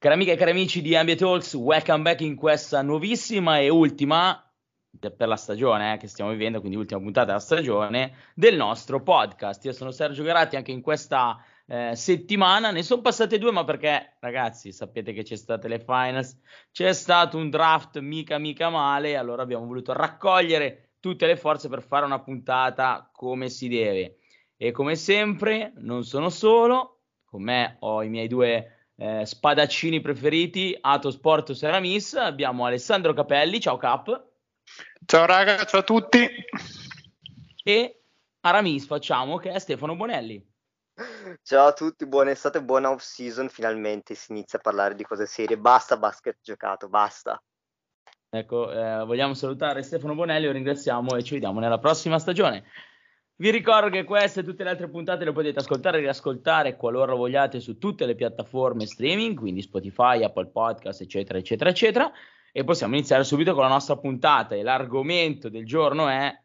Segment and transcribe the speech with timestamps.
[0.00, 4.50] Cari amiche e cari amici di NBA Talks, welcome back in questa nuovissima e ultima
[4.98, 9.62] per la stagione eh, che stiamo vivendo, quindi ultima puntata della stagione del nostro podcast.
[9.66, 14.16] Io sono Sergio Garatti, anche in questa eh, settimana ne sono passate due, ma perché
[14.20, 16.34] ragazzi sapete che c'è state le finals,
[16.72, 21.82] c'è stato un draft mica mica male, allora abbiamo voluto raccogliere tutte le forze per
[21.82, 24.16] fare una puntata come si deve.
[24.56, 30.76] E come sempre non sono solo, con me ho i miei due eh, spadaccini preferiti,
[30.78, 34.28] Ato Sport Seramis, abbiamo Alessandro Capelli, ciao Cap.
[35.06, 36.28] Ciao raga, ciao a tutti.
[37.64, 38.02] E
[38.40, 40.46] Aramis facciamo che è Stefano Bonelli.
[41.42, 45.24] Ciao a tutti, buona estate, buona off season, finalmente si inizia a parlare di cose
[45.24, 47.42] serie, basta basket giocato, basta.
[48.28, 52.64] Ecco, eh, vogliamo salutare Stefano Bonelli, lo ringraziamo e ci vediamo nella prossima stagione.
[53.40, 57.14] Vi ricordo che queste e tutte le altre puntate le potete ascoltare e riascoltare qualora
[57.14, 62.12] vogliate su tutte le piattaforme streaming, quindi Spotify, Apple Podcast, eccetera, eccetera, eccetera.
[62.52, 64.54] E possiamo iniziare subito con la nostra puntata.
[64.54, 66.38] E l'argomento del giorno è,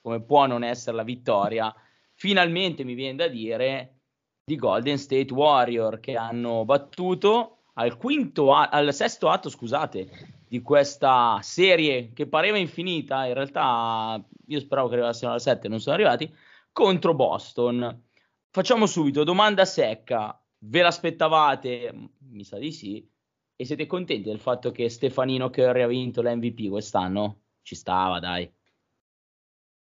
[0.00, 1.72] come può non essere la vittoria,
[2.14, 3.98] finalmente mi viene da dire,
[4.42, 10.08] di Golden State Warrior che hanno battuto al, quinto, al sesto atto, scusate,
[10.48, 15.80] di questa serie che pareva infinita, in realtà io speravo che arrivassero al 7, non
[15.80, 16.28] sono arrivati,
[16.72, 18.08] contro Boston.
[18.50, 21.92] Facciamo subito, domanda secca, ve l'aspettavate?
[22.30, 23.08] Mi sa di sì.
[23.56, 27.42] E siete contenti del fatto che Stefanino Curry ha vinto l'MVP quest'anno?
[27.62, 28.50] Ci stava, dai.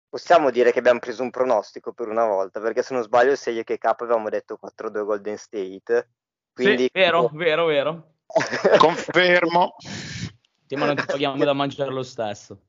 [0.09, 3.51] Possiamo dire che abbiamo preso un pronostico per una volta, perché se non sbaglio, se
[3.51, 6.11] io che capo avevamo detto 4-2 Golden State.
[6.53, 6.85] Quindi...
[6.85, 8.15] Sì, vero, vero, vero.
[8.79, 9.77] Confermo.
[9.79, 12.61] Sì, ma non ti paghiamo da mangiare lo stesso.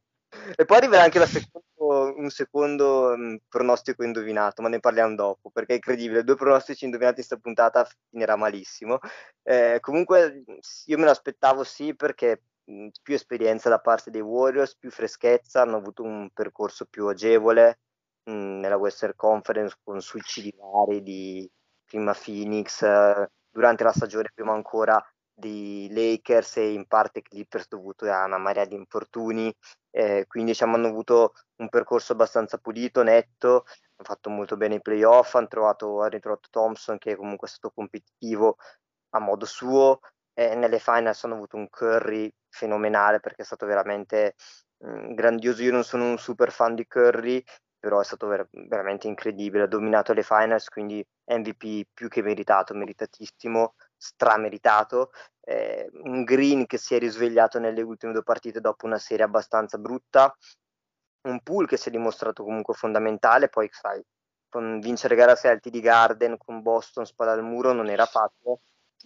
[0.56, 5.74] E poi arriverà anche secondo, un secondo um, pronostico indovinato, ma ne parliamo dopo, perché
[5.74, 9.00] è incredibile, due pronostici indovinati in questa puntata finirà malissimo.
[9.44, 10.44] Eh, comunque
[10.86, 15.62] io me lo aspettavo sì, perché mh, più esperienza da parte dei Warriors, più freschezza,
[15.62, 17.80] hanno avuto un percorso più agevole
[18.24, 21.50] mh, nella Western Conference con suicidi vari di
[21.86, 28.06] prima Phoenix, eh, durante la stagione prima ancora di Lakers e in parte Clippers dovuto
[28.12, 29.54] a una marea di infortuni,
[29.92, 33.64] eh, quindi diciamo, hanno avuto un percorso abbastanza pulito, netto,
[33.96, 37.72] hanno fatto molto bene i playoff, hanno trovato, hanno ritrovato Thompson che comunque è stato
[37.74, 38.58] competitivo
[39.12, 40.00] a modo suo,
[40.34, 44.36] eh, nelle finals hanno avuto un Curry fenomenale perché è stato veramente
[44.78, 47.44] mh, mm, grandioso, io non sono un super fan di Curry,
[47.80, 52.74] però è stato ver- veramente incredibile, ha dominato le finals, quindi MVP più che meritato,
[52.74, 55.12] meritatissimo, strameritato.
[55.42, 59.78] Eh, un Green che si è risvegliato nelle ultime due partite dopo una serie abbastanza
[59.78, 60.34] brutta,
[61.24, 64.02] un pool che si è dimostrato comunque fondamentale, poi sai,
[64.48, 68.62] con vincere gara 6 al TD Garden con Boston spada al muro non era facile.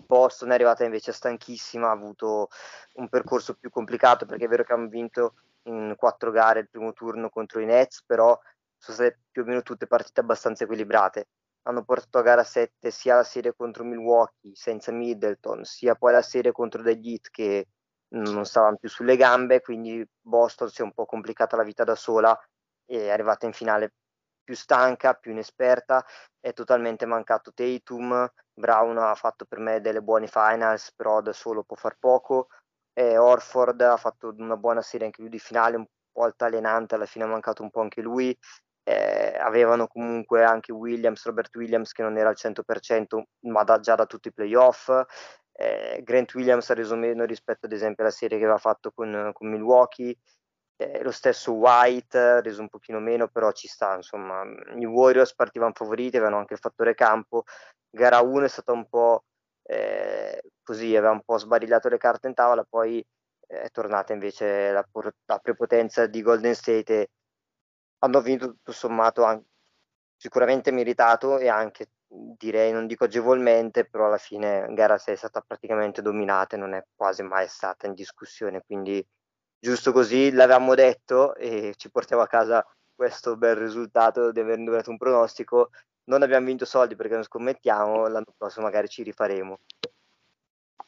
[0.05, 2.49] Boston è arrivata invece stanchissima, ha avuto
[2.93, 6.93] un percorso più complicato perché è vero che hanno vinto in quattro gare il primo
[6.93, 8.37] turno contro i Nets, però
[8.77, 11.27] sono state più o meno tutte partite abbastanza equilibrate.
[11.63, 16.22] Hanno portato a gara 7 sia la serie contro Milwaukee senza Middleton, sia poi la
[16.22, 17.68] serie contro The Heat che
[18.13, 21.96] non stavano più sulle gambe, quindi Boston si è un po' complicata la vita da
[21.96, 22.38] sola
[22.85, 23.94] è arrivata in finale
[24.44, 26.06] più stanca, più inesperta,
[26.40, 31.63] è totalmente mancato Tatum, Brown ha fatto per me delle buone finals, però da solo
[31.63, 32.50] può far poco,
[32.91, 37.06] e Orford ha fatto una buona serie anche lui di finale, un po' altalenante, alla
[37.06, 38.38] fine ha mancato un po' anche lui,
[38.83, 43.95] eh, avevano comunque anche Williams, Robert Williams che non era al 100% ma da, già
[43.95, 44.89] da tutti i playoff.
[45.51, 49.31] Eh, Grant Williams ha reso meno rispetto ad esempio alla serie che aveva fatto con,
[49.33, 50.17] con Milwaukee.
[50.75, 54.44] Eh, lo stesso White ha reso un pochino meno però ci sta insomma.
[54.75, 57.44] I Warriors partivano favoriti avevano anche il fattore campo.
[57.89, 59.25] Gara 1 è stata un po'
[59.63, 63.05] eh, così aveva un po' sbarigliato le carte in tavola poi
[63.47, 64.85] è tornata invece la,
[65.25, 67.09] la prepotenza di Golden State e
[68.03, 69.45] hanno vinto tutto sommato anche,
[70.17, 71.89] sicuramente meritato e anche
[72.38, 76.73] direi, non dico agevolmente, però alla fine gara 6 è stata praticamente dominata e non
[76.73, 79.05] è quasi mai stata in discussione, quindi
[79.57, 84.91] giusto così l'avevamo detto e ci portiamo a casa questo bel risultato di aver indovinato
[84.91, 85.71] un pronostico.
[86.06, 89.59] Non abbiamo vinto soldi perché non scommettiamo, l'anno prossimo magari ci rifaremo.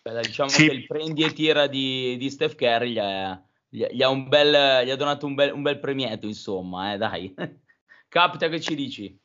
[0.02, 0.68] Beh, diciamo sì.
[0.68, 3.40] che il prendi e tira di, di Steph Curry gli è
[3.76, 7.34] gli, ha, bel, gli, ha, donato un bel, un bel premietto, insomma, eh, dai.
[8.08, 9.18] Capita che ci dici?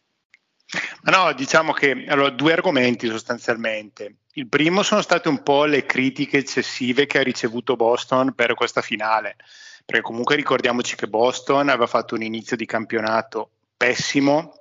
[1.02, 4.16] no, diciamo che allora, due argomenti sostanzialmente.
[4.34, 8.80] Il primo sono state un po' le critiche eccessive che ha ricevuto Boston per questa
[8.80, 9.36] finale,
[9.84, 14.52] perché comunque ricordiamoci che Boston aveva fatto un inizio di campionato pessimo,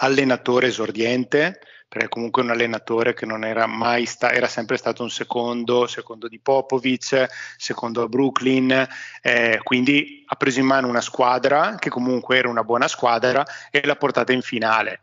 [0.00, 5.10] allenatore esordiente, perché comunque un allenatore che non era mai sta- era sempre stato un
[5.10, 7.26] secondo, secondo di Popovic,
[7.56, 8.86] secondo a Brooklyn,
[9.22, 13.80] eh, quindi ha preso in mano una squadra che comunque era una buona squadra e
[13.84, 15.00] l'ha portata in finale.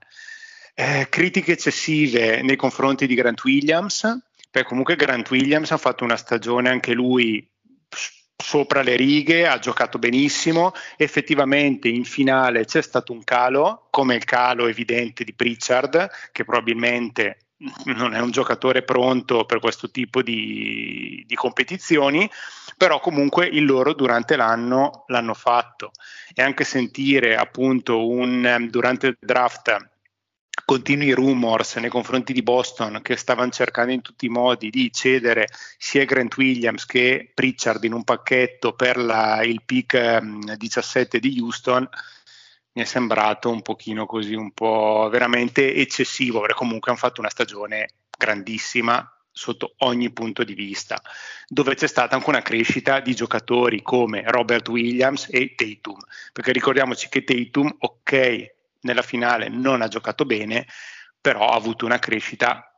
[0.75, 4.01] Eh, critiche eccessive nei confronti di Grant Williams,
[4.51, 7.45] perché comunque Grant Williams ha fatto una stagione anche lui
[8.45, 14.23] sopra le righe, ha giocato benissimo, effettivamente in finale c'è stato un calo, come il
[14.23, 17.39] calo evidente di Pritchard, che probabilmente
[17.85, 22.29] non è un giocatore pronto per questo tipo di, di, competizioni,
[22.77, 25.89] però comunque il loro durante l'anno l'hanno fatto.
[26.31, 29.93] E anche sentire appunto un, durante il draft
[30.63, 35.47] continui rumors nei confronti di Boston che stavano cercando in tutti i modi di cedere
[35.77, 40.19] sia Grant Williams che Pritchard in un pacchetto per la, il pick
[40.55, 41.87] 17 ehm, di Houston.
[42.73, 47.29] Mi è sembrato un pochino così, un po' veramente eccessivo, perché comunque hanno fatto una
[47.29, 47.87] stagione
[48.17, 51.01] grandissima sotto ogni punto di vista,
[51.47, 55.99] dove c'è stata anche una crescita di giocatori come Robert Williams e Tatum,
[56.31, 58.54] perché ricordiamoci che Tatum, ok,
[58.85, 60.65] nella finale non ha giocato bene,
[61.19, 62.69] però ha avuto una crescita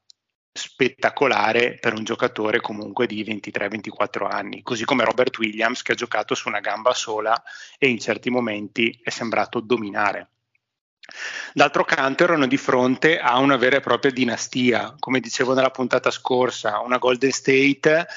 [0.51, 6.33] spettacolare per un giocatore comunque di 23-24 anni, così come Robert Williams che ha giocato
[6.33, 7.41] su una gamba sola
[7.77, 10.29] e in certi momenti è sembrato dominare.
[11.53, 16.11] D'altro canto erano di fronte a una vera e propria dinastia, come dicevo nella puntata
[16.11, 18.07] scorsa, una Golden State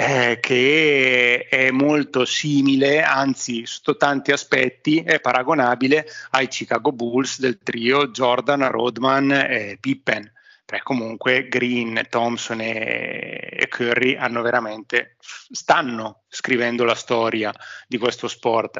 [0.00, 7.58] eh, che è molto simile, anzi sotto tanti aspetti è paragonabile ai Chicago Bulls del
[7.58, 10.32] trio Jordan, Rodman e Pippen.
[10.64, 17.52] Perché comunque Green, Thompson e, Curry hanno veramente, stanno scrivendo la storia
[17.88, 18.78] di questo sport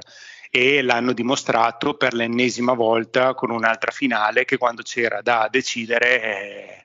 [0.51, 6.85] e l'hanno dimostrato per l'ennesima volta con un'altra finale che quando c'era da decidere eh,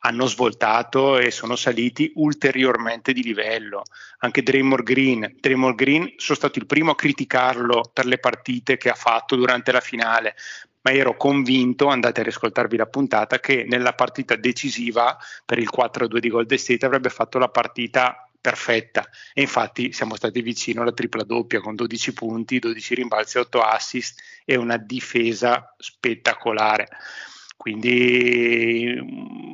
[0.00, 3.82] hanno svoltato e sono saliti ulteriormente di livello.
[4.18, 8.90] Anche Draymond Green, Draymond Green sono stato il primo a criticarlo per le partite che
[8.90, 10.36] ha fatto durante la finale,
[10.82, 16.18] ma ero convinto, andate a riscoltarvi la puntata, che nella partita decisiva per il 4-2
[16.18, 21.24] di Golden State avrebbe fatto la partita perfetta e infatti siamo stati vicino alla tripla
[21.24, 26.88] doppia con 12 punti, 12 rimbalzi, 8 assist e una difesa spettacolare.
[27.58, 28.96] Quindi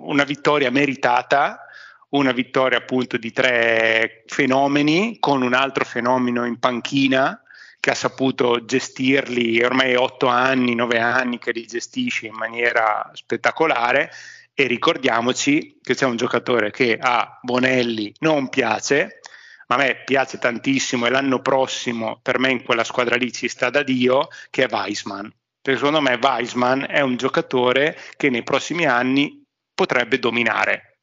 [0.02, 1.64] una vittoria meritata,
[2.10, 7.42] una vittoria appunto di tre fenomeni con un altro fenomeno in panchina
[7.80, 14.10] che ha saputo gestirli ormai otto anni, nove anni che li gestisce in maniera spettacolare.
[14.52, 19.20] E ricordiamoci che c'è un giocatore che a Bonelli non piace,
[19.68, 23.48] ma a me piace tantissimo e l'anno prossimo per me in quella squadra lì ci
[23.48, 25.32] sta da Dio, che è Weisman
[25.64, 30.98] perché secondo me Weisman è un giocatore che nei prossimi anni potrebbe dominare.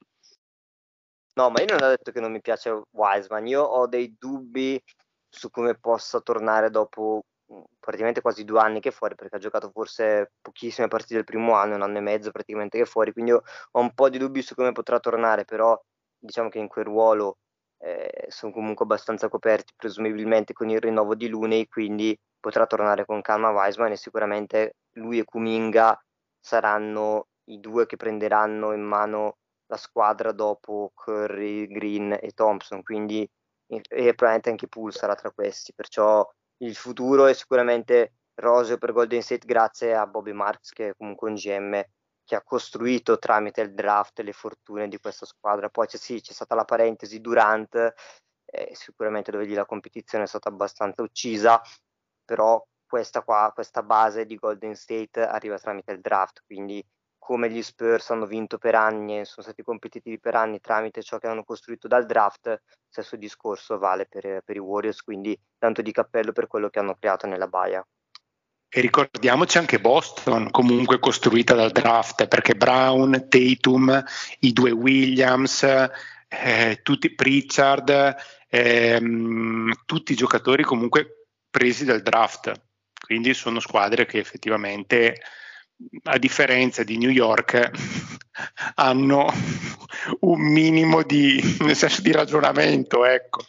[1.34, 4.80] No, ma io non ho detto che non mi piace Wiseman, io ho dei dubbi
[5.28, 9.40] su come possa tornare dopo mm, praticamente quasi due anni che è fuori, perché ha
[9.40, 13.14] giocato forse pochissime partite del primo anno, un anno e mezzo praticamente che è fuori,
[13.14, 13.42] quindi ho
[13.72, 15.76] un po' di dubbi su come potrà tornare, però
[16.20, 17.38] diciamo che in quel ruolo
[17.80, 23.22] eh, sono comunque abbastanza coperti, presumibilmente con il rinnovo di Lunei, quindi potrà tornare con
[23.22, 25.98] calma Weisman e sicuramente lui e Kuminga
[26.38, 29.38] saranno i due che prenderanno in mano
[29.68, 33.26] la squadra dopo Curry, Green e Thompson, quindi
[33.68, 33.80] e
[34.14, 39.46] probabilmente anche Poole sarà tra questi, perciò il futuro è sicuramente roseo per Golden State
[39.46, 41.82] grazie a Bobby Marks che è comunque un GM
[42.24, 45.70] che ha costruito tramite il draft le fortune di questa squadra.
[45.70, 47.94] Poi c'è, sì, c'è stata la parentesi Durant,
[48.46, 51.62] eh, sicuramente dove lì la competizione è stata abbastanza uccisa,
[52.32, 56.82] però questa qua, questa base di Golden State arriva tramite il draft, quindi
[57.18, 61.18] come gli Spurs hanno vinto per anni e sono stati competitivi per anni tramite ciò
[61.18, 65.92] che hanno costruito dal draft, stesso discorso vale per, per i Warriors, quindi tanto di
[65.92, 67.86] cappello per quello che hanno creato nella baia.
[68.70, 74.02] E ricordiamoci anche Boston, comunque costruita dal draft, perché Brown, Tatum,
[74.40, 78.16] i due Williams, eh, tutti Pritchard,
[78.48, 81.21] ehm, tutti i giocatori comunque
[81.52, 82.52] presi dal draft.
[83.00, 85.22] Quindi sono squadre che effettivamente,
[86.04, 87.70] a differenza di New York,
[88.76, 89.28] hanno
[90.22, 91.40] un minimo di,
[92.02, 93.06] di ragionamento.
[93.06, 93.42] Ecco.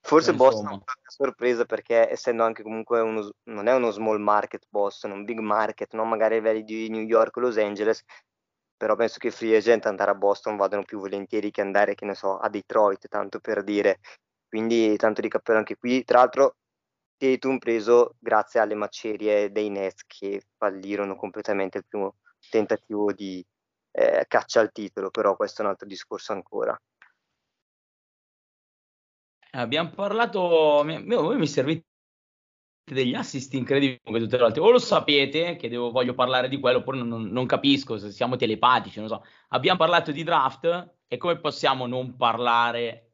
[0.00, 4.64] Forse Boston è una sorpresa perché essendo anche comunque uno, non è uno small market
[4.68, 8.04] Boston, è un big market, non magari a livelli di New York o Los Angeles,
[8.76, 12.14] però penso che free agent andare a Boston vadano più volentieri che andare, che ne
[12.14, 13.98] so, a Detroit, tanto per dire.
[14.48, 16.04] Quindi tanto di cappello anche qui.
[16.04, 16.54] Tra l'altro
[17.16, 22.16] Tatum preso grazie alle macerie dei Nets che fallirono completamente il primo
[22.50, 23.44] tentativo di,
[23.92, 26.78] eh, caccia al titolo, però questo è un altro discorso ancora.
[29.52, 30.40] Abbiamo parlato,
[30.84, 31.86] voi mi servite
[32.84, 34.60] degli assist incredibili come tutte le volte.
[34.60, 38.36] O lo sapete che devo, voglio parlare di quello, oppure non, non, capisco se siamo
[38.36, 39.24] telepatici, non so.
[39.48, 43.12] Abbiamo parlato di draft e come possiamo non parlare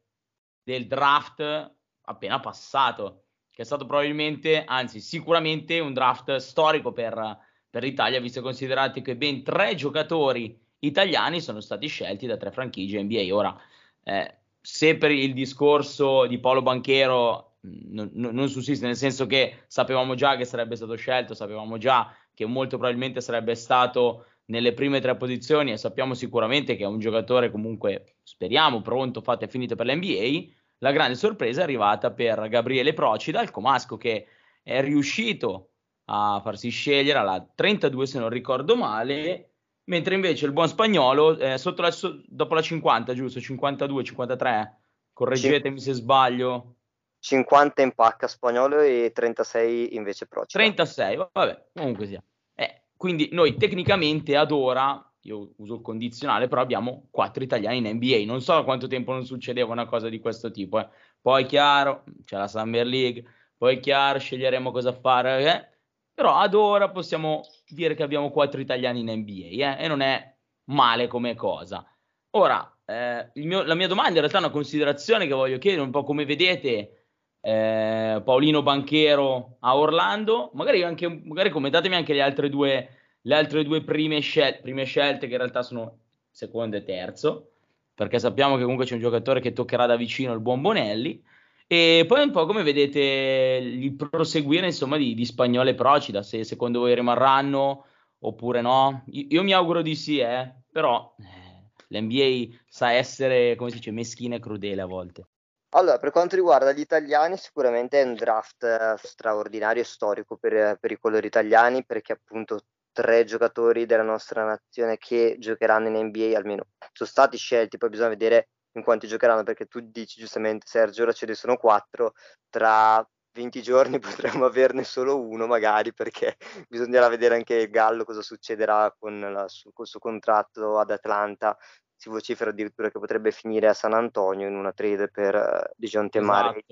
[0.61, 3.22] del draft appena passato,
[3.53, 7.37] che è stato probabilmente, anzi sicuramente un draft storico per,
[7.69, 12.51] per l'Italia, visto e considerato che ben tre giocatori italiani sono stati scelti da tre
[12.51, 13.27] franchigie NBA.
[13.29, 13.55] Ora,
[14.03, 20.15] eh, se per il discorso di Paolo Banchero non, non, sussiste, nel senso che sapevamo
[20.15, 25.15] già che sarebbe stato scelto, sapevamo già che molto probabilmente sarebbe stato nelle prime tre
[25.15, 29.85] posizioni e sappiamo sicuramente che è un giocatore comunque, speriamo, pronto, fatto e finito per
[29.85, 30.51] l'NBA.
[30.83, 34.27] La grande sorpresa è arrivata per Gabriele Procida, il comasco che
[34.61, 35.69] è riuscito
[36.07, 39.51] a farsi scegliere alla 32 se non ricordo male,
[39.85, 43.39] mentre invece il buon spagnolo eh, la, so, dopo la 50, giusto?
[43.39, 44.77] 52, 53,
[45.13, 46.75] correggetemi se sbaglio.
[47.19, 50.61] 50 in pacca spagnolo e 36 invece Procida.
[50.63, 52.21] 36, vabbè, comunque sia.
[52.55, 57.95] Eh, quindi noi tecnicamente ad ora, io uso il condizionale, però abbiamo quattro italiani in
[57.95, 58.23] NBA.
[58.25, 60.79] Non so da quanto tempo non succedeva una cosa di questo tipo.
[60.79, 60.87] Eh.
[61.21, 63.23] Poi chiaro, c'è la Summer League,
[63.57, 65.53] poi chiaro, sceglieremo cosa fare.
[65.53, 65.67] Eh.
[66.13, 70.35] Però ad ora possiamo dire che abbiamo quattro italiani in NBA eh, e non è
[70.65, 71.85] male come cosa.
[72.31, 75.91] Ora, eh, mio, la mia domanda in realtà è una considerazione che voglio chiedere, un
[75.91, 77.05] po' come vedete
[77.39, 80.51] eh, Paolino Banchero a Orlando.
[80.53, 85.27] Magari, anche, magari commentatemi anche le altre due, le altre due prime, scel- prime scelte,
[85.27, 85.97] che in realtà sono
[86.29, 87.51] secondo e terzo,
[87.93, 91.23] perché sappiamo che comunque c'è un giocatore che toccherà da vicino il buon Bonelli.
[91.67, 96.43] E poi un po' come vedete il proseguire insomma di, di Spagnolo e Procida, se
[96.43, 97.85] secondo voi rimarranno
[98.19, 99.03] oppure no.
[99.07, 103.91] Io, io mi auguro di sì, eh, però eh, l'NBA sa essere, come si dice,
[103.91, 105.27] meschina e crudele a volte.
[105.75, 110.77] Allora, per quanto riguarda gli italiani, sicuramente è un draft eh, straordinario e storico per,
[110.79, 116.37] per, i colori italiani, perché appunto tre giocatori della nostra nazione che giocheranno in NBA
[116.37, 121.03] almeno sono stati scelti, poi bisogna vedere in quanti giocheranno, perché tu dici giustamente Sergio,
[121.03, 122.13] ora ce ne sono quattro,
[122.49, 123.99] tra 20 giorni
[124.39, 126.37] potremmo averne solo uno magari, perché
[126.69, 131.57] bisognerà vedere anche Gallo cosa succederà con, il suo contratto ad Atlanta,
[131.95, 136.19] si vocifera addirittura che potrebbe finire a San Antonio in una trade per uh, Dijonte
[136.19, 136.33] esatto.
[136.33, 136.65] Mare.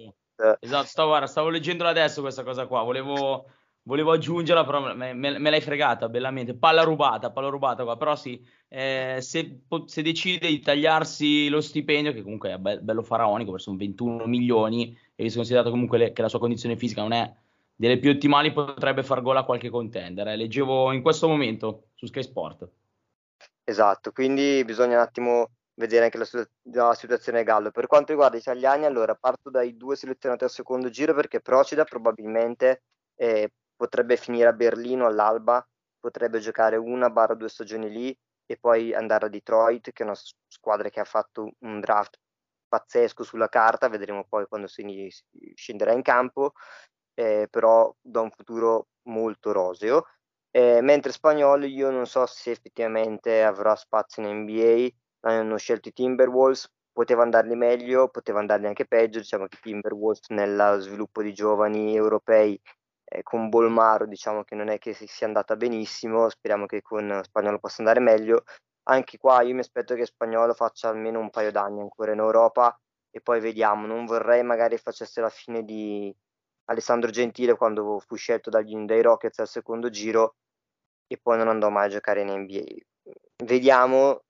[0.59, 3.45] Esatto, stavo, guarda, stavo leggendola adesso questa cosa qua, volevo,
[3.83, 6.55] volevo aggiungerla, però me, me, me, l'hai fregata bellamente.
[6.55, 12.13] Palla rubata, palla rubata qua, però sì, eh, se, se, decide di tagliarsi lo stipendio,
[12.13, 16.13] che comunque è be- bello faraonico, perché sono 21 milioni, e visto considerato comunque le,
[16.13, 17.33] che la sua condizione fisica non è
[17.75, 20.27] delle più ottimali, potrebbe far gol a qualche contender.
[20.27, 20.35] Eh.
[20.35, 22.69] Leggevo in questo momento su Sky Sport.
[23.63, 26.27] Esatto, quindi bisogna un attimo vedere anche la,
[26.73, 27.71] la situazione Gallo.
[27.71, 31.83] Per quanto riguarda gli italiani, allora parto dai due selezionati al secondo giro perché Procida
[31.83, 32.83] probabilmente
[33.15, 35.67] eh, potrebbe finire a Berlino all'alba,
[35.99, 40.15] potrebbe giocare una barra due stagioni lì e poi andare a Detroit, che è una
[40.47, 42.19] squadra che ha fatto un draft
[42.67, 45.11] pazzesco sulla carta, vedremo poi quando si,
[45.55, 46.53] scenderà in campo,
[47.15, 50.05] eh, però da un futuro molto roseo.
[50.51, 54.89] Eh, mentre spagnolo io non so se effettivamente avrà spazio in NBA,
[55.21, 60.77] hanno scelto i Timberwolves, poteva andarli meglio, poteva andarli anche peggio, diciamo che Timberwolves nel
[60.81, 62.61] sviluppo di giovani europei
[63.13, 67.59] eh, con Bolmaro diciamo che non è che sia andata benissimo, speriamo che con Spagnolo
[67.59, 68.45] possa andare meglio.
[68.83, 72.79] Anche qua io mi aspetto che Spagnolo faccia almeno un paio d'anni ancora in Europa
[73.11, 76.15] e poi vediamo, non vorrei magari facesse la fine di
[76.65, 80.35] Alessandro Gentile quando fu scelto dagli, dai Rockets al secondo giro
[81.07, 82.63] e poi non andò mai a giocare in NBA.
[83.43, 84.21] Vediamo,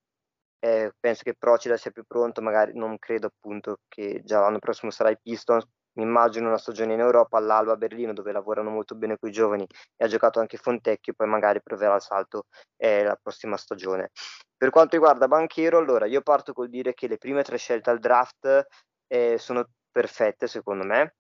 [0.59, 4.89] eh, penso che Procida sia più pronto, magari non credo appunto che già l'anno prossimo
[4.89, 8.95] sarà i Pistons, mi immagino una stagione in Europa all'Alba a Berlino dove lavorano molto
[8.95, 12.45] bene con i giovani e ha giocato anche Fontecchio, poi magari proverà il salto
[12.77, 14.11] eh, la prossima stagione.
[14.55, 17.99] Per quanto riguarda Banchero, allora io parto col dire che le prime tre scelte al
[17.99, 18.67] draft
[19.07, 21.15] eh, sono perfette secondo me,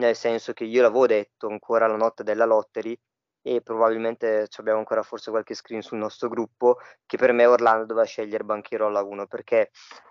[0.00, 2.98] nel senso che io l'avevo detto ancora la notte della lottery
[3.42, 8.06] e probabilmente abbiamo ancora forse qualche screen sul nostro gruppo che per me Orlando doveva
[8.06, 9.70] scegliere Banchero alla 1 perché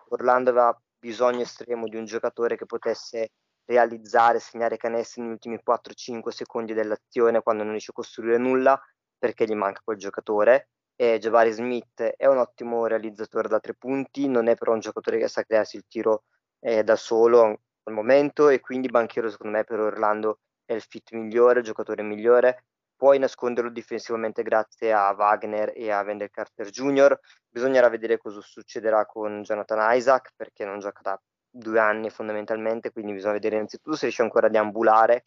[0.10, 3.32] Orlando aveva bisogno estremo di un giocatore che potesse
[3.70, 8.80] realizzare, segnare canestri negli ultimi 4-5 secondi dell'azione quando non riesce a costruire nulla
[9.18, 14.28] perché gli manca quel giocatore e Jabari Smith è un ottimo realizzatore da tre punti,
[14.28, 16.24] non è però un giocatore che sa crearsi il tiro
[16.60, 21.12] eh, da solo al momento e quindi Banchero secondo me per Orlando è il fit
[21.12, 27.18] migliore, il giocatore migliore puoi nasconderlo difensivamente grazie a Wagner e a Wendell Carter Jr.
[27.48, 33.14] Bisognerà vedere cosa succederà con Jonathan Isaac perché non gioca da due anni fondamentalmente, quindi
[33.14, 35.24] bisogna vedere innanzitutto se riesce ancora a deambulare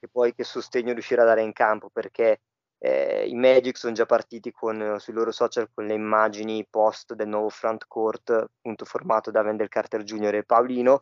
[0.00, 2.40] e poi che sostegno riuscirà a dare in campo perché
[2.78, 7.28] eh, i Magic sono già partiti con, sui loro social con le immagini post del
[7.28, 10.34] nuovo front court appunto formato da Wendell Carter Jr.
[10.34, 11.00] e Paolino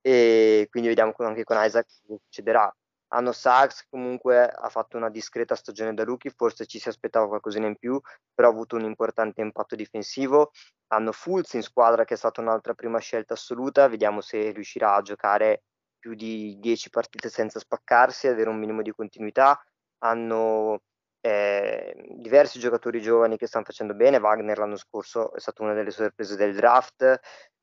[0.00, 2.76] e quindi vediamo anche con Isaac cosa succederà
[3.16, 7.66] hanno Sachs comunque ha fatto una discreta stagione da rookie, forse ci si aspettava qualcosina
[7.66, 7.98] in più,
[8.34, 10.50] però ha avuto un importante impatto difensivo.
[10.88, 15.02] Hanno Fulz in squadra che è stata un'altra prima scelta assoluta, vediamo se riuscirà a
[15.02, 15.62] giocare
[15.98, 19.58] più di 10 partite senza spaccarsi, avere un minimo di continuità.
[20.04, 20.82] Hanno
[21.22, 25.90] eh, diversi giocatori giovani che stanno facendo bene, Wagner l'anno scorso è stata una delle
[25.90, 27.18] sorprese del draft,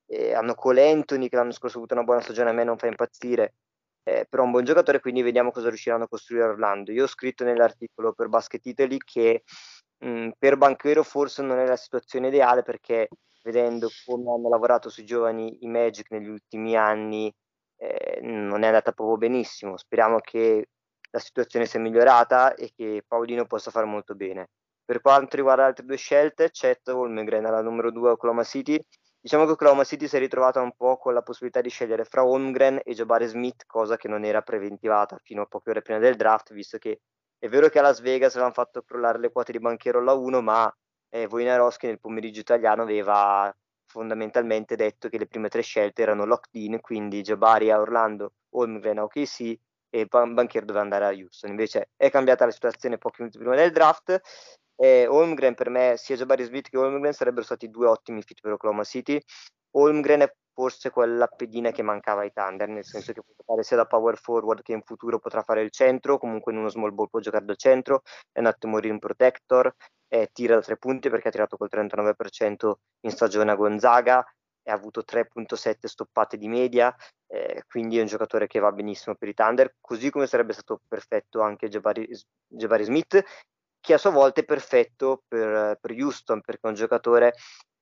[0.07, 2.77] eh, hanno Cole Anthony che l'anno scorso ha avuto una buona stagione, a me non
[2.77, 3.53] fa impazzire,
[4.03, 6.91] eh, però un buon giocatore, quindi vediamo cosa riusciranno a costruire Orlando.
[6.91, 9.43] Io ho scritto nell'articolo per Basket Italy che
[9.99, 13.07] mh, mm, per Banchero forse non è la situazione ideale perché
[13.43, 17.33] vedendo come hanno lavorato sui giovani i Magic negli ultimi anni
[17.77, 19.77] eh, non è andata proprio benissimo.
[19.77, 20.67] Speriamo che
[21.11, 24.49] la situazione sia migliorata e che Paolino possa fare molto bene.
[24.85, 28.83] Per quanto riguarda le altre due scelte, Chet Holmgren alla numero 2 Oklahoma City
[29.23, 32.25] Diciamo che Oklahoma City si è ritrovata un po' con la possibilità di scegliere fra
[32.25, 36.17] Holmgren e Jabari Smith, cosa che non era preventivata fino a poche ore prima del
[36.17, 36.99] draft, visto che
[37.39, 40.41] è vero che a Las Vegas avevano fatto crollare le quote di banchiero alla 1,
[40.41, 40.77] ma
[41.07, 43.49] eh, Wojnarowski nel pomeriggio italiano aveva
[43.85, 48.97] fondamentalmente detto che le prime tre scelte erano locked in, quindi Jabari a Orlando, Holmgren
[48.97, 49.57] a OKC
[49.89, 51.51] e Banchiero doveva andare a Houston.
[51.51, 54.19] Invece è cambiata la situazione pochi minuti prima del draft
[54.83, 58.51] e Holmgren per me, sia Jabari Smith che Holmgren sarebbero stati due ottimi fit per
[58.51, 59.17] Oklahoma City.
[59.77, 63.77] Holmgren è forse quella pedina che mancava ai Thunder, nel senso che può giocare sia
[63.77, 67.07] da power forward che in futuro potrà fare il centro, comunque in uno small ball
[67.07, 69.73] può giocare da centro, è un attimo rim protector,
[70.09, 72.73] eh, tira da tre punti perché ha tirato col 39%
[73.05, 76.93] in stagione a Gonzaga, ha avuto 3.7 stoppate di media,
[77.27, 80.81] eh, quindi è un giocatore che va benissimo per i Thunder, così come sarebbe stato
[80.85, 82.05] perfetto anche Jabari,
[82.47, 83.23] Jabari Smith,
[83.83, 87.33] che a sua volta è perfetto per, per Houston perché è un giocatore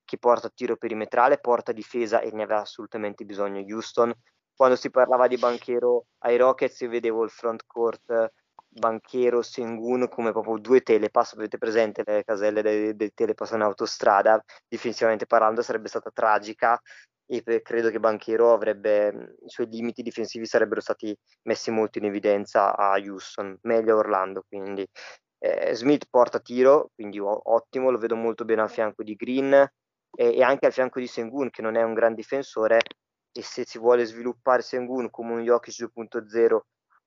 [0.03, 4.11] che porta tiro perimetrale, porta difesa e ne aveva assolutamente bisogno Houston.
[4.55, 8.33] Quando si parlava di banchero ai Rockets io vedevo il front court
[8.67, 14.43] banchero Sengun come proprio due telepass, avete presente le caselle dei, dei telepass in autostrada,
[14.67, 16.81] difensivamente parlando sarebbe stata tragica
[17.27, 22.75] e credo che Banchero avrebbe i suoi limiti difensivi sarebbero stati messi molto in evidenza
[22.75, 24.85] a Houston, meglio a Orlando quindi
[25.43, 30.35] eh, Smith porta tiro, quindi ottimo, lo vedo molto bene al fianco di Green e,
[30.35, 32.79] e anche al fianco di Sengun, che non è un gran difensore.
[33.31, 36.59] E se si vuole sviluppare Sengun come un Jokic 2.0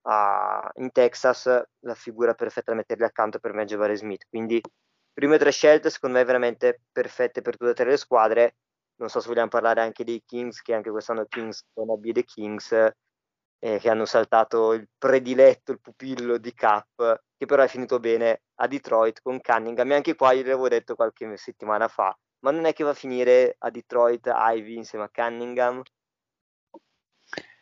[0.03, 1.47] a, in Texas,
[1.81, 4.25] la figura perfetta da metterli accanto per me è Jabari Smith.
[4.29, 4.61] Quindi,
[5.13, 8.57] prime tre scelte, secondo me, veramente perfette per tutte e tre le squadre.
[8.97, 12.25] Non so se vogliamo parlare anche dei Kings, che anche quest'anno Kings sono B dei
[12.25, 12.73] Kings,
[13.65, 18.43] eh, che hanno saltato il prediletto, il pupillo di Cap che però è finito bene
[18.57, 22.67] a Detroit con Cunningham e anche qua io l'avevo detto qualche settimana fa, ma non
[22.67, 25.83] è che va a finire a Detroit Ivy insieme a Cunningham?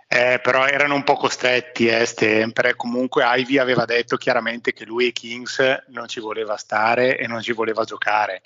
[0.08, 2.74] Eh, però erano un po' costretti eh, sempre.
[2.74, 7.40] Comunque Ivy aveva detto chiaramente che lui e Kings non ci voleva stare e non
[7.40, 8.42] ci voleva giocare.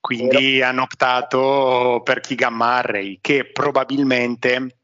[0.00, 0.66] Quindi Vero.
[0.66, 4.76] hanno optato per Keegan Murray, che probabilmente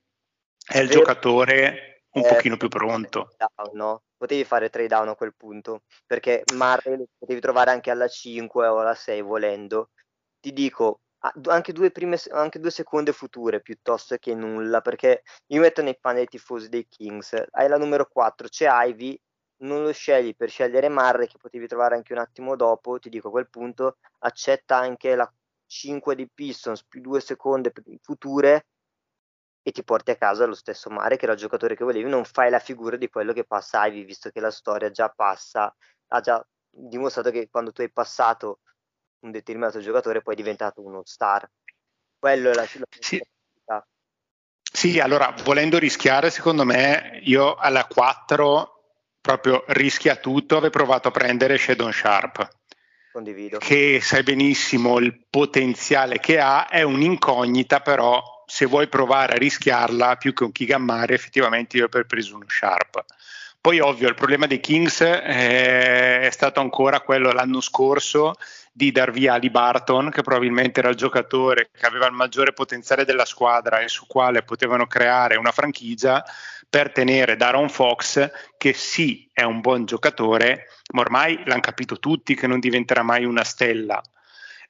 [0.66, 1.00] è il Vero.
[1.00, 3.34] giocatore un eh, pochino più pronto.
[3.72, 4.02] No?
[4.22, 8.68] potevi fare trade down a quel punto, perché Murray lo potevi trovare anche alla 5
[8.68, 9.90] o alla 6 volendo.
[10.38, 11.00] Ti dico,
[11.46, 16.18] anche due, prime, anche due seconde future piuttosto che nulla, perché io metto nei panni
[16.18, 19.20] dei tifosi dei Kings, hai la numero 4, c'è Ivy,
[19.62, 23.28] non lo scegli per scegliere Murray che potevi trovare anche un attimo dopo, ti dico
[23.28, 25.32] a quel punto accetta anche la
[25.66, 27.72] 5 di Pistons più due seconde
[28.02, 28.66] future
[29.62, 32.24] e ti porti a casa lo stesso Mare che era il giocatore che volevi, non
[32.24, 35.74] fai la figura di quello che passa Ivy, visto che la storia già passa,
[36.08, 38.60] ha già dimostrato che quando tu hai passato
[39.20, 41.48] un determinato giocatore poi è diventato uno star.
[42.18, 43.22] Quello è la, la sì.
[44.62, 48.72] sì, allora volendo rischiare, secondo me, io alla 4
[49.20, 52.48] proprio rischia tutto, avrei provato a prendere Shadon Sharp.
[53.12, 53.58] Condivido.
[53.58, 60.16] Che sai benissimo il potenziale che ha, è un'incognita però se vuoi provare a rischiarla
[60.16, 63.02] più che un Kigammare, effettivamente io ho preso uno Sharp.
[63.58, 68.34] Poi ovvio il problema dei Kings è, è stato ancora quello l'anno scorso
[68.70, 73.06] di dar via Ali Barton, che probabilmente era il giocatore che aveva il maggiore potenziale
[73.06, 76.22] della squadra e su quale potevano creare una franchigia,
[76.68, 82.34] per tenere Daron Fox, che sì è un buon giocatore, ma ormai l'hanno capito tutti
[82.34, 84.02] che non diventerà mai una stella.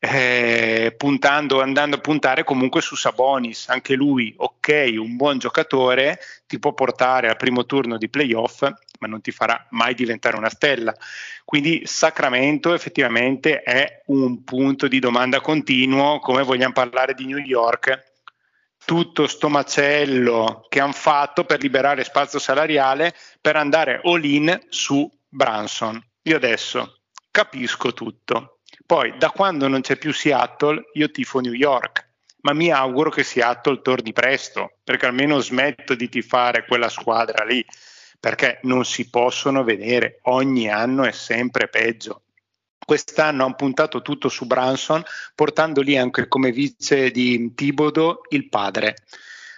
[0.04, 6.58] Eh, puntando, andando a puntare comunque su Sabonis, anche lui, ok, un buon giocatore, ti
[6.58, 8.62] può portare al primo turno di playoff,
[8.98, 10.92] ma non ti farà mai diventare una stella.
[11.44, 18.10] Quindi Sacramento effettivamente è un punto di domanda continuo, come vogliamo parlare di New York,
[18.84, 25.08] tutto sto macello che hanno fatto per liberare spazio salariale per andare all in su
[25.28, 26.04] Branson.
[26.22, 28.51] Io adesso capisco tutto.
[28.84, 32.08] Poi da quando non c'è più Seattle, io tifo New York,
[32.42, 37.64] ma mi auguro che Seattle torni presto, perché almeno smetto di tifare quella squadra lì,
[38.18, 42.22] perché non si possono vedere, ogni anno è sempre peggio.
[42.84, 45.02] Quest'anno hanno puntato tutto su Branson,
[45.34, 48.96] portando lì anche come vice di Tibodo il padre.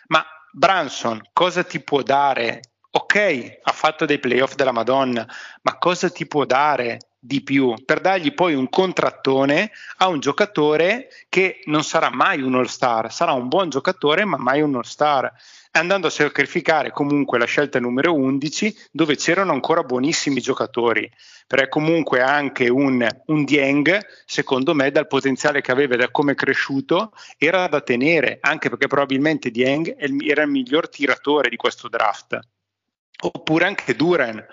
[0.09, 2.61] Ma Branson cosa ti può dare?
[2.91, 5.27] Ok, ha fatto dei playoff della Madonna,
[5.63, 11.09] ma cosa ti può dare di più per dargli poi un contrattone a un giocatore
[11.31, 15.33] che non sarà mai un all-star, sarà un buon giocatore ma mai un all-star.
[15.73, 21.11] Andando a sacrificare comunque la scelta numero 11 dove c'erano ancora buonissimi giocatori.
[21.47, 26.33] Perché comunque anche un, un Dieng secondo me dal potenziale che aveva e da come
[26.33, 31.89] è cresciuto era da tenere anche perché probabilmente Dieng era il miglior tiratore di questo
[31.89, 32.39] draft.
[33.23, 34.45] Oppure anche Duran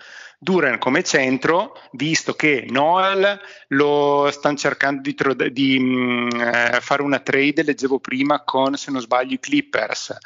[0.44, 6.80] Duran come centro, visto che Noel lo stanno cercando di, tro- di mh, mm, eh,
[6.82, 10.18] fare una trade, leggevo prima con, se non sbaglio, i Clippers.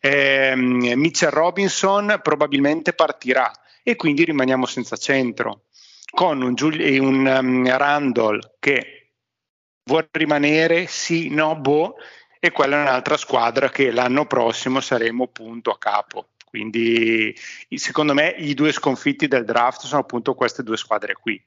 [0.00, 3.48] Eh, Mitchell Robinson probabilmente partirà
[3.84, 5.66] e quindi rimaniamo senza centro,
[6.10, 9.12] con un, Giul- un um, Randall che
[9.84, 11.94] vuole rimanere, sì, no, boh,
[12.40, 16.30] e quella è un'altra squadra che l'anno prossimo saremo punto a capo.
[16.50, 17.32] Quindi
[17.76, 21.40] secondo me i due sconfitti del draft sono appunto queste due squadre qui.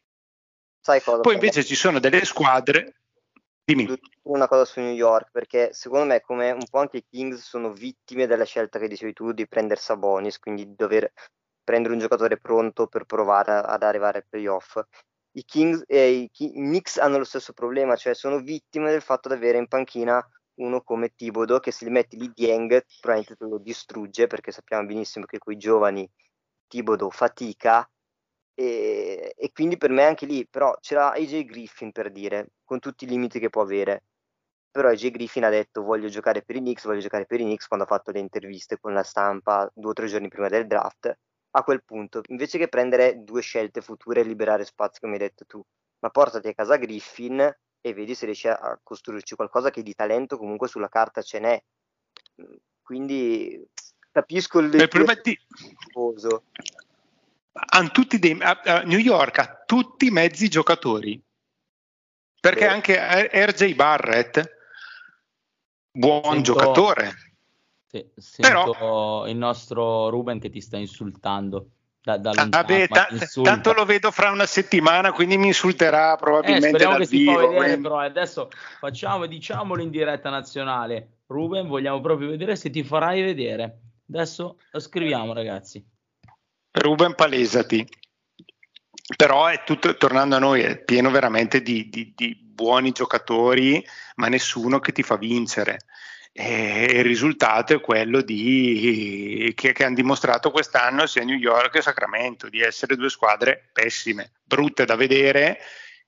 [1.22, 3.02] Poi invece ci sono delle squadre.
[3.66, 3.98] Dimmi.
[4.24, 7.72] Una cosa su New York, perché secondo me, come un po' anche i Kings, sono
[7.72, 11.12] vittime della scelta che dicevi tu di prendere Sabonis, quindi di dover
[11.64, 14.82] prendere un giocatore pronto per provare ad arrivare ai playoff.
[15.36, 19.30] I Kings e i, i Knicks hanno lo stesso problema, cioè sono vittime del fatto
[19.30, 23.46] di avere in panchina uno come Tibodo che se li metti lì Dieng probabilmente te
[23.46, 26.10] lo distrugge perché sappiamo benissimo che con i giovani
[26.68, 27.88] Tibodo fatica.
[28.56, 33.06] E, e, quindi per me anche lì però c'era AJ Griffin per dire con tutti
[33.06, 34.04] i limiti che può avere.
[34.72, 37.68] Però AJ Griffin ha detto voglio giocare per i Knicks voglio giocare per i Knicks
[37.68, 41.16] quando ha fatto le interviste con la stampa due o tre giorni prima del draft.
[41.56, 45.46] A quel punto invece che prendere due scelte future e liberare spazio come hai detto
[45.46, 45.64] tu
[46.00, 50.38] ma portati a casa Griffin e vedi se riesci a costruirci qualcosa che di talento
[50.38, 51.64] comunque sulla carta ce n'è.
[52.42, 53.62] Mm, quindi
[54.10, 55.38] capisco il, il problema di...
[57.52, 61.22] Hanno tutti dei, a, a New York ha tutti i mezzi giocatori.
[62.40, 62.68] Perché Beh.
[62.68, 64.58] anche RJ Barrett,
[65.92, 67.14] buon sento, giocatore.
[68.16, 71.68] Sì, Però il nostro Ruben che ti sta insultando.
[72.04, 76.68] Da, da lontano, Vabbè, t- tanto lo vedo fra una settimana, quindi mi insulterà probabilmente.
[76.68, 81.20] Eh, speriamo che vivo, si fa vedere, però adesso facciamo, diciamolo in diretta nazionale.
[81.28, 83.80] Ruben, vogliamo proprio vedere se ti farai vedere.
[84.10, 85.82] Adesso lo scriviamo, ragazzi.
[86.72, 87.88] Ruben, palesati.
[89.16, 93.82] Però è tutto, tornando a noi, è pieno veramente di, di, di buoni giocatori,
[94.16, 95.80] ma nessuno che ti fa vincere
[96.36, 101.82] e il risultato è quello di, che, che, hanno dimostrato quest'anno sia New York che
[101.84, 105.60] Sacramento di essere due squadre pessime, brutte da vedere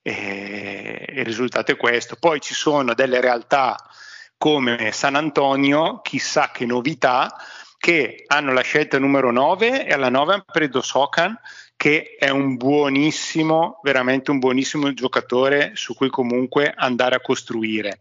[0.02, 2.16] e il risultato è questo.
[2.16, 3.78] Poi ci sono delle realtà
[4.36, 7.32] come San Antonio, chissà che novità,
[7.78, 11.40] che hanno la scelta numero 9 e alla 9 hanno preso Sokan
[11.78, 18.00] che è un buonissimo, veramente un buonissimo giocatore su cui comunque andare a costruire.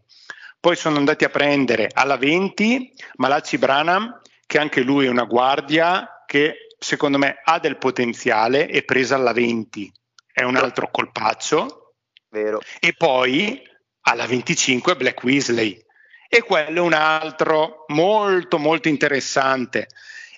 [0.65, 6.23] Poi sono andati a prendere alla 20 Malachi Branham, che anche lui è una guardia
[6.25, 9.91] che secondo me ha del potenziale, è presa alla 20,
[10.33, 11.97] è un altro colpaccio.
[12.29, 12.61] Vero.
[12.79, 13.61] E poi
[14.07, 15.79] alla 25 Black Weasley.
[16.27, 19.89] E quello è un altro molto molto interessante.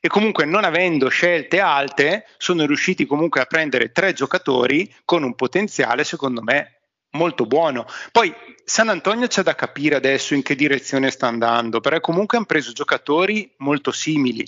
[0.02, 5.36] E comunque non avendo scelte alte sono riusciti comunque a prendere tre giocatori con un
[5.36, 6.77] potenziale secondo me
[7.12, 7.86] molto buono.
[8.12, 12.46] Poi San Antonio c'è da capire adesso in che direzione sta andando, perché comunque hanno
[12.46, 14.46] preso giocatori molto simili.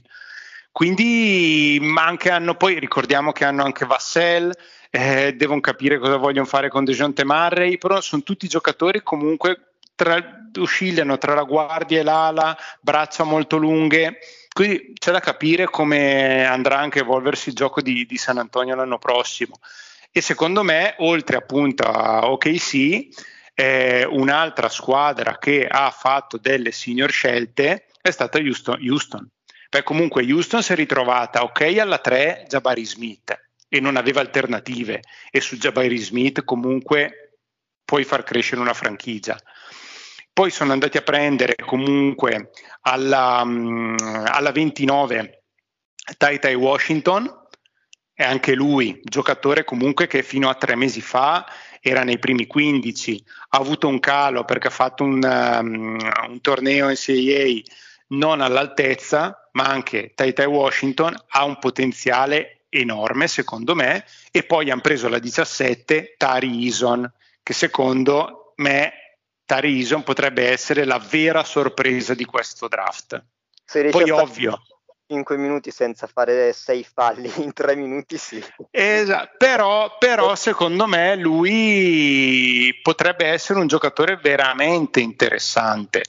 [0.71, 4.51] Quindi, ma anche hanno poi ricordiamo che hanno anche Vassell,
[4.91, 10.17] eh, devono capire cosa vogliono fare con Dejounte Murray, però sono tutti giocatori comunque tra,
[10.57, 14.19] oscillano tra la guardia e l'ala, braccia molto lunghe,
[14.53, 18.75] quindi c'è da capire come andrà anche a evolversi il gioco di, di San Antonio
[18.75, 19.59] l'anno prossimo.
[20.11, 23.07] E secondo me, oltre appunto a OKC,
[23.53, 28.79] eh, un'altra squadra che ha fatto delle senior scelte è stata Houston.
[28.81, 29.27] Houston.
[29.69, 35.01] Beh, comunque Houston si è ritrovata ok alla 3 Jabari Smith e non aveva alternative
[35.29, 37.35] e su Jabari Smith comunque
[37.85, 39.37] puoi far crescere una franchigia.
[40.33, 45.43] Poi sono andati a prendere comunque alla, um, alla 29
[46.17, 47.47] Tai Tai Washington
[48.19, 53.23] e anche lui giocatore comunque che fino a tre mesi fa era nei primi 15,
[53.51, 57.61] ha avuto un calo perché ha fatto un, um, un torneo NCAA
[58.07, 64.69] non all'altezza, ma anche Tai Tai Washington ha un potenziale enorme secondo me e poi
[64.69, 67.09] hanno preso la 17 Tari Ison
[67.41, 73.23] che secondo me Tari Ison potrebbe essere la vera sorpresa di questo draft.
[73.91, 74.61] Poi ovvio
[75.11, 78.43] 5 minuti senza fare 6 falli in 3 minuti sì.
[78.69, 86.03] Esatto, però, però secondo me lui potrebbe essere un giocatore veramente interessante.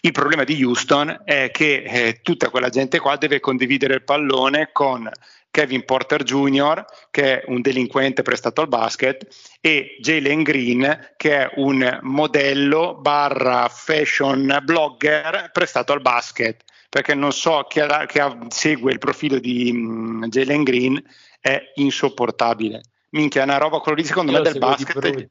[0.00, 4.68] Il problema di Houston è che eh, tutta quella gente qua deve condividere il pallone
[4.70, 5.10] con
[5.50, 9.26] Kevin Porter Jr., che è un delinquente prestato al basket,
[9.60, 16.62] e Jalen Green, che è un modello barra fashion blogger prestato al basket
[16.96, 21.04] perché non so chi, ha, chi ha, segue il profilo di um, Jalen Green,
[21.38, 22.80] è insopportabile.
[23.10, 25.28] Minchia, è una roba quello lì secondo Io me del basket.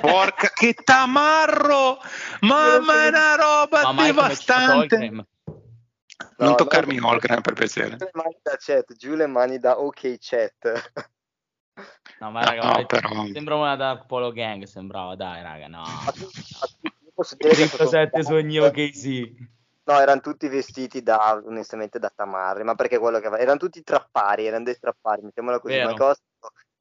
[0.00, 1.98] Porca che tamarro!
[2.40, 5.10] Mamma è una roba ma devastante.
[5.10, 5.26] No,
[6.38, 7.96] non toccarmi no, Holgram per piacere.
[7.98, 10.92] Giù le mani da chat, giù le mani da ok chat.
[12.20, 13.26] No, ma raga, no, però...
[13.30, 15.82] sembra una Dark Polo Gang, sembrava, dai raga, no.
[17.12, 19.58] Posso dire 107 sogni ok sì.
[19.82, 24.46] No, erano tutti vestiti da, onestamente, da tamarri, ma perché quello che erano tutti trappari,
[24.46, 25.94] erano dei trappari, mettiamola così, Vero.
[25.96, 26.14] ma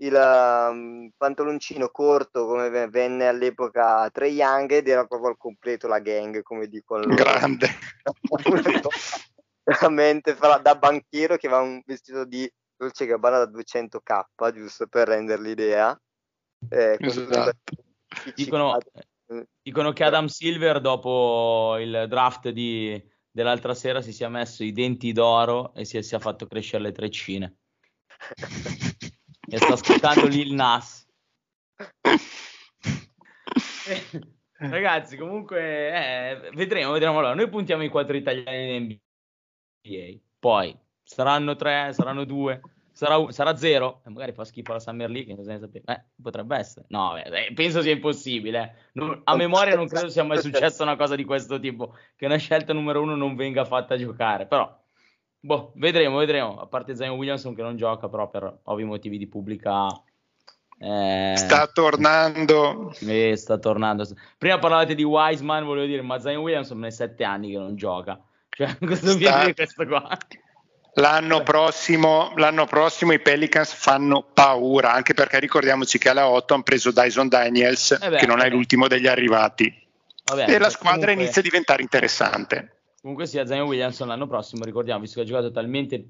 [0.01, 5.99] il um, pantaloncino corto come venne all'epoca Trey Young ed era proprio al completo la
[5.99, 7.15] gang, come dicono loro.
[7.15, 7.67] Grande.
[9.63, 15.41] Veramente da banchiero che aveva un vestito di Dolce Gabbana da 200k, giusto per rendere
[15.41, 15.99] l'idea.
[16.69, 17.51] Eh, esatto.
[18.35, 18.77] Dicono,
[19.61, 25.11] Dicono che Adam Silver dopo il draft di, dell'altra sera si sia messo i denti
[25.11, 27.57] d'oro e si sia fatto crescere le treccine.
[29.47, 31.07] e sta ascoltando Lil Nas.
[34.61, 37.19] Ragazzi, comunque eh, vedremo, vedremo.
[37.19, 38.99] Allora, noi puntiamo i quattro italiani in
[39.85, 40.21] NBA.
[40.39, 42.59] Poi saranno tre, saranno due
[42.99, 45.33] sarà, sarà zero, e magari fa schifo la Summer League?
[45.33, 46.85] Eh, potrebbe essere.
[46.89, 48.89] No, beh, penso sia impossibile.
[48.93, 52.35] Non, a memoria non credo sia mai successa una cosa di questo tipo, che una
[52.35, 54.77] scelta numero uno non venga fatta giocare, però...
[55.41, 56.59] Boh, vedremo, vedremo.
[56.59, 59.87] A parte Zion Williamson che non gioca, però per ovvi motivi di pubblica
[60.77, 62.91] eh, sta tornando.
[62.99, 64.05] Eh, sta tornando.
[64.37, 68.21] Prima parlavate di Wiseman, volevo dire, ma Zion Williamson è sette anni che non gioca.
[68.49, 69.53] Cioè, cosa sta...
[69.53, 70.17] questo qua?
[70.95, 76.63] L'anno prossimo, l'anno prossimo, i Pelicans fanno paura, anche perché ricordiamoci che alla 8 hanno
[76.63, 79.73] preso Dyson Daniels, eh beh, che non è l'ultimo degli arrivati.
[80.25, 82.81] Vabbè, e la squadra comunque, inizia a diventare interessante.
[83.01, 86.05] Comunque sia Zion Williamson l'anno prossimo, ricordiamo, visto che ha giocato talmente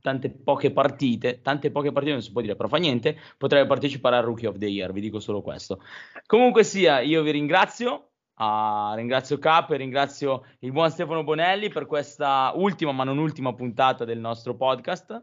[0.00, 4.16] tante poche partite, tante poche partite non si può dire, però fa niente, potrebbe partecipare
[4.16, 5.82] al Rookie of the Year, vi dico solo questo.
[6.26, 11.86] Comunque sia, io vi ringrazio, Uh, ringrazio Cap e ringrazio il buon Stefano Bonelli per
[11.86, 15.22] questa ultima ma non ultima puntata del nostro podcast.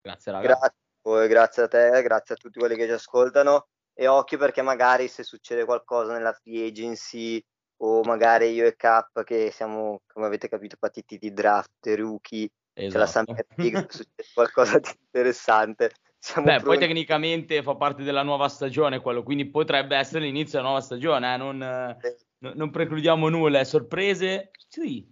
[0.00, 0.70] Grazie ragazzi.
[1.02, 5.08] Grazie, grazie a te, grazie a tutti quelli che ci ascoltano e occhio perché magari
[5.08, 7.44] se succede qualcosa nella free agency
[7.82, 12.92] o magari io e Cap che siamo, come avete capito, partiti di draft, rookie, esatto.
[12.92, 13.06] c'è la.
[13.06, 16.66] Summer League, succede qualcosa di interessante siamo Beh, pronti.
[16.66, 21.32] poi tecnicamente fa parte della nuova stagione quello, quindi potrebbe essere l'inizio della nuova stagione,
[21.32, 21.36] eh?
[21.38, 22.16] non, eh,
[22.54, 25.08] non, precludiamo nulla, sorprese, sì.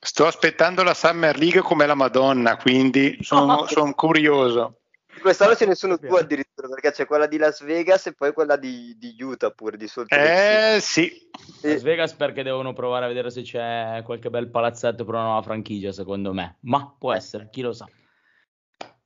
[0.00, 4.80] Sto aspettando la Summer League come la Madonna, quindi sono, sono curioso.
[5.20, 8.56] Quest'anno ce ne sono due addirittura, perché c'è quella di Las Vegas e poi quella
[8.56, 10.14] di, di Utah pure, di solito.
[10.14, 11.28] Eh sì.
[11.62, 15.42] Las Vegas perché devono provare a vedere se c'è qualche bel palazzetto per una nuova
[15.42, 16.58] franchigia, secondo me.
[16.60, 17.86] Ma può essere, chi lo sa.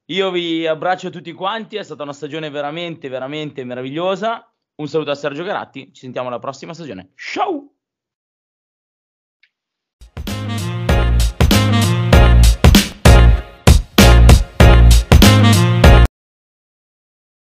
[0.06, 4.52] Io vi abbraccio tutti quanti, è stata una stagione veramente, veramente meravigliosa.
[4.74, 7.12] Un saluto a Sergio Garatti, ci sentiamo alla prossima stagione.
[7.14, 7.72] Ciao!